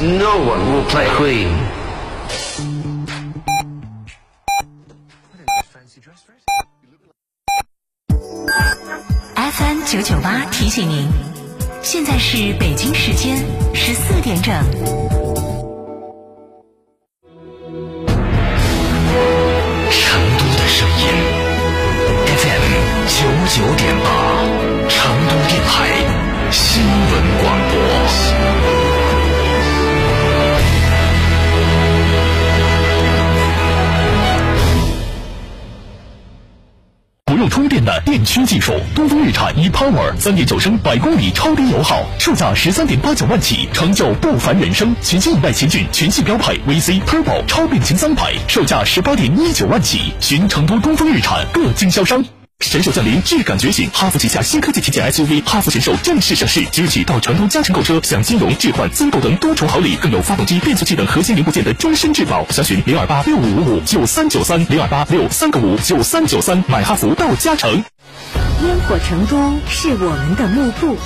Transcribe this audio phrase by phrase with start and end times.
[0.00, 1.48] No one will play Queen.
[9.34, 11.08] FM 九九八提醒您，
[11.82, 15.17] 现在是北京时间十四点整。
[37.48, 44.94] 充电的电驱技术，东风日产 ePower 三点九升百公里超低油耗，售价十三点八九万起，成就不凡人生。
[45.02, 52.37] 全新一代奇骏全系标配 VC Turbo 超变擎三排，售价十八点一九万起，寻成都东风日产各经销商。
[52.60, 62.44] 神兽降临，质感觉醒，哈弗旗下新科技旗舰 SUV 哈弗神兽正式上市，即日起到成都嘉诚购车，享金融、置换、增购等多重好礼，更有发动机、变速器等核心零部件的终身质保。
[62.50, 67.70] 详询零二八六五五五九三九三零二八六三个五九三九三，买哈弗到嘉诚。
[67.70, 70.98] 烟火成都是我们的幕布，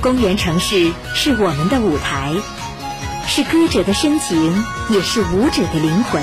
[0.00, 2.34] 公园城市是我们的舞台，
[3.28, 6.20] 是歌者的深情，也是舞者的灵魂，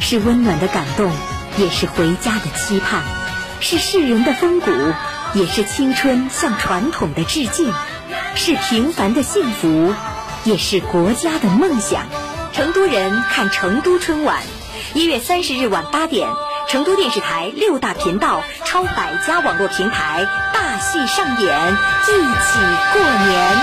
[0.00, 1.12] 是温暖的感动，
[1.58, 3.02] 也是回家的期盼，
[3.64, 4.70] 是世人的风骨，
[5.32, 7.72] 也是青春向传统的致敬，
[8.34, 9.94] 是平凡的幸福，
[10.44, 12.02] 也是国家的梦想。
[12.52, 14.42] 成都人看成都春晚，
[14.92, 16.28] 一月三十日晚八点。
[16.68, 22.12] 成都电视台六大频道、超百家网络平台大戏上演，一
[22.44, 22.60] 起
[22.92, 23.56] 过年。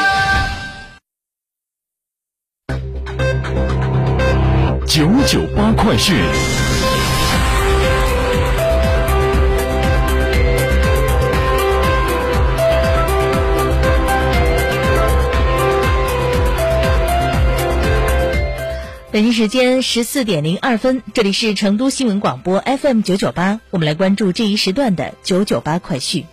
[4.87, 6.70] 九九八快讯。
[19.11, 26.23] 北京时间十四点零二分，这里是成都新闻广播 FM 九九八，我们来关注这一时段的九九八快讯。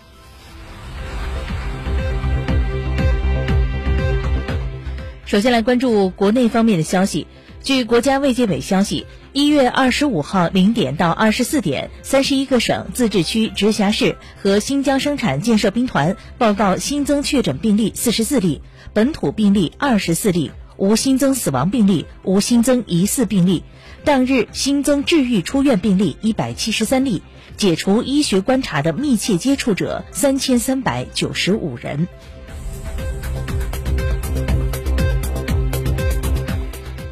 [5.27, 7.27] 首先来关注国内方面的消息。
[7.65, 20.53] 据国家卫健委消息，一月二十五号零点到二十四点，三十一个省、自治区、直辖市和新疆生产建设兵团报告新增确诊病例四十四例，本土病例二十四例。
[20.79, 23.65] 无新增死亡病例，无新增疑似病例。
[24.05, 27.23] 当日新增治愈出院病例一百七十三例，
[27.57, 32.07] 解除医学观察的密切接触者三千三百九十五人。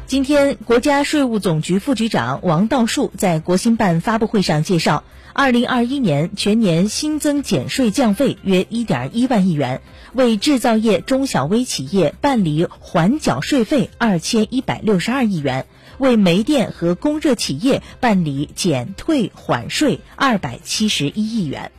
[0.07, 5.03] 今天，国家税务总局副局长王道树在国新办发布会上介绍，
[5.33, 9.81] 二零二一年全年新增减税降费约一点一万亿元，
[10.13, 15.65] 为制造业中小微企业办理缓缴税费二千一百六十二亿元，
[15.97, 21.73] 为煤电和供热企业办理减退缓税二百七十一亿元。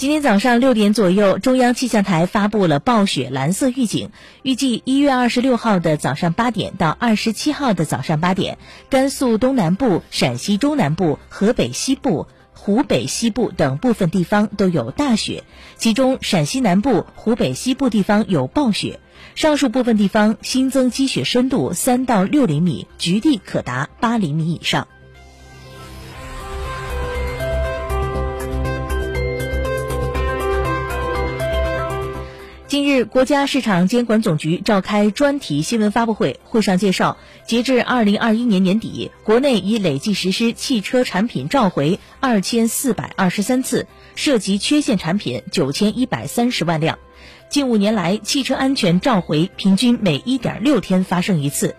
[0.00, 4.08] 今天早上六点左右，中央气象台发布了暴雪蓝色预警，
[4.42, 8.56] 预计一月二十六号的早上八点到二十七号的早上八点，
[8.88, 15.44] 甘肃东南部、陕西中南部、河北西部、湖北西部等部分地方都有大雪，
[15.76, 19.00] 其中陕西南部、湖北西部地方有暴雪，
[19.34, 24.88] 上述部分地方新增积雪深度三到六厘米，局地可达八厘米以上。
[32.70, 47.00] 近日，国家市场监管总局召开专题新闻发布会，会上介绍，截至二零二一年年底，国内已累计实施汽车产品召回二千四百二十三次，涉及缺陷产品九千一百三十万辆。
[47.48, 51.74] 近五年来，汽车安全召回平均每一点六天发生一次，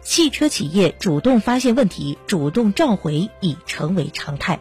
[0.00, 4.60] 汽车企业主动发现问题、主动召回已成为常态。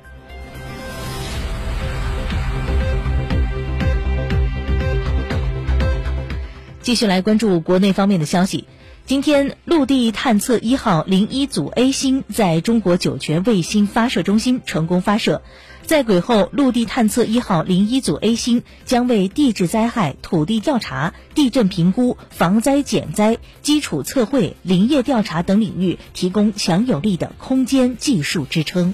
[6.85, 8.65] 继续来关注国内方面的消息。
[9.07, 15.41] 今天，陆地探测一号零一组 A 星在中国酒泉卫星发射中心成功发射。
[15.81, 28.93] 在轨后，陆地探测一号零一组 A 星将为地质灾害、土地调查、地震评估、防灾减灾、基础测绘、林业调查等领域提供强有力的空间技术支撑。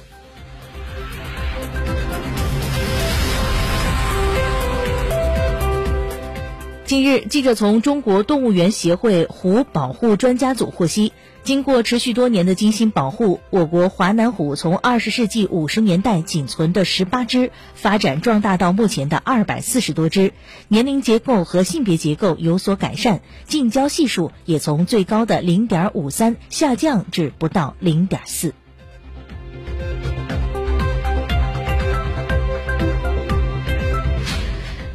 [6.91, 20.33] 近日，记者从中国动物园协会虎保护专家组获悉，经过持续多年的精心保护，我国华南虎从二十世纪五十年代仅存的十八只，发展壮大到目前的二百四十多只，
[20.67, 28.53] 年龄结构和性别结构有所改善，近交系数也从最高的零点五三下降至不到零点四。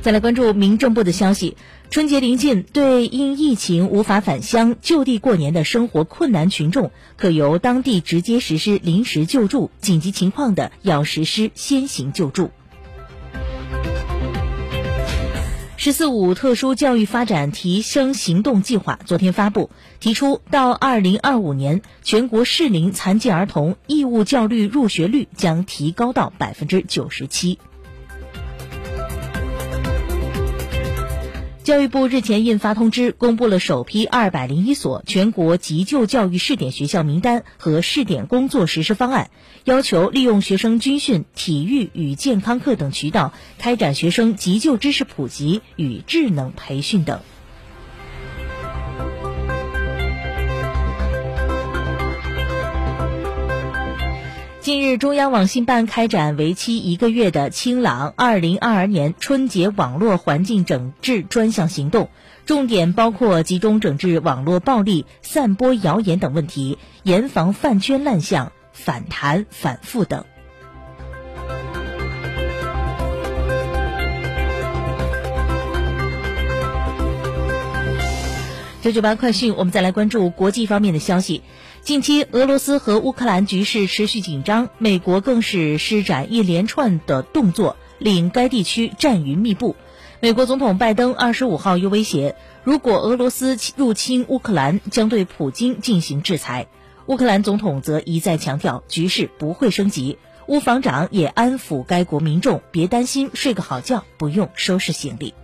[0.03, 1.57] 再来关注民政部的消息，
[1.89, 12.51] 春节临近，对因疫情无法返乡就地过年的生活困难群众，可由当地直接实施临时救助；紧急情况的要实施先行救助。
[15.79, 27.59] “十四五”特殊教育发展提升行动计划昨天发布，提出到二零二五年，全国适龄残疾儿童义务教育入学率将提高到百分之九十七。
[31.67, 39.33] 教育部日前印发通知，公布了首批二百零一所全国急救教育试点学校名单和试点工作实施方案，
[39.65, 47.19] 要求利用学生军训、体育与健康课等渠道，开展学生急救知识普及与智能培训等。
[54.67, 62.11] 近日，中央网信办开展为期一个月的“清朗”二零二二年春节网络环境整治专项行动，
[62.47, 70.25] 重点包括集中整治网络暴力、散播谣言等问题，严防饭圈乱象、反弹反复等。
[78.87, 81.43] 九九八快讯，我们再来关注国际方面的消息。
[81.81, 89.75] 近期，俄罗斯和乌克兰局势持续紧张，美国更是施展一连串的动作，令该地区战云密布。
[90.21, 96.69] 美国总统拜登二十五号又威胁，如果俄罗斯入侵乌克兰，将对普京进行制裁。
[97.07, 100.17] 乌克兰总统则一再强调，局势不会升级。
[100.47, 105.35] 乌防长也安抚该国民众，别担心，睡个好觉，不用收拾行李。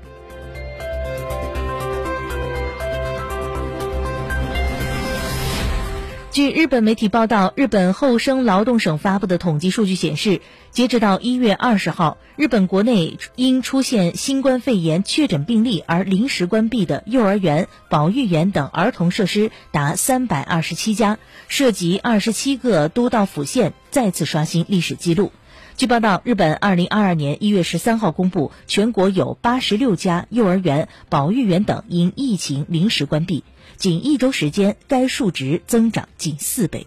[6.33, 10.41] 据日本媒体报道，日本厚生劳动省发布的统计数据显示，
[10.71, 21.19] 截止到一月二十号，日本国内因出现新冠肺炎确诊病例而临时关闭的幼儿园、保育园等儿童设施达三百二十七家，
[21.49, 25.33] 涉及二十七个都道府县，再次刷新历史记录。
[25.77, 33.43] 据报道，日本二零二二年一月十三号公布，全国有八十六家幼儿园、保育园等因疫情临时关闭。
[33.77, 36.87] 仅一周时间，该数值增长近四倍。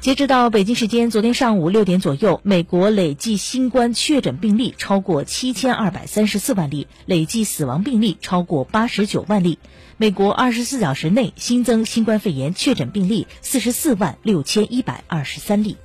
[0.00, 9.58] 截止到北京时间昨天上午六点左右，美国累计新冠确诊病例超过七千二百三十四万例，累计死亡病例超过八十九万例。
[9.96, 15.76] 美国二十四小时内新增新冠肺炎确诊病例四十四万六千一百二十三例。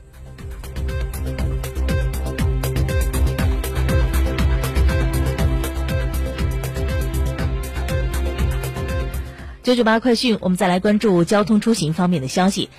[9.64, 12.70] 九九八快讯，我们再来关注交通出行方面的消息。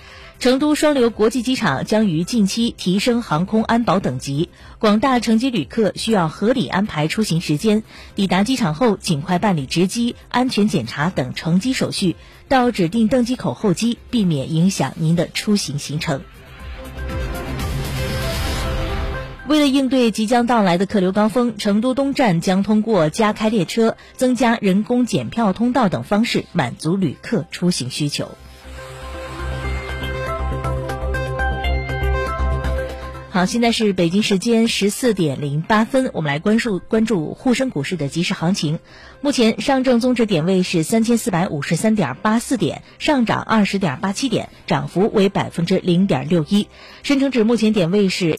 [0.41, 7.83] 成都双流国际机场将于近期提升航空安保等级，广大乘机旅客需要合理安排出行时间，
[8.15, 12.17] 抵达机场后尽快办理值机、安全检查等乘机手续，
[12.47, 16.21] 到指定登机口候机，避免影响您的出行行程。
[19.49, 28.37] 为了应对即将到来的客流高峰，成都东站将通过加开列车、增加人工检票通道等方式，满足旅客出行需求。
[33.35, 38.79] 好，现在是北京时间十四点零八分，我们来关注关注沪深股市的即时行情。
[39.23, 46.69] 目前上证综指点位是三千四百五十三点八四点，上涨二十点八七点，涨幅为百分之零点六一。
[47.03, 48.33] 深成指目前点位是。